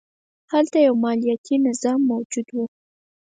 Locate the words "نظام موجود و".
1.67-2.57